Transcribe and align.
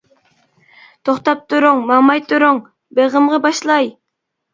توختاپ 1.09 1.43
تۇرۇڭ 1.53 1.81
ماڭماي 1.89 2.23
تۇرۇڭ، 2.31 2.57
بېغىمغا 3.01 3.41
باشلاي. 3.45 3.93